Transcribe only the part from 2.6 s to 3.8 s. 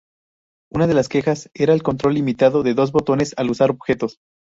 de dos botones al usar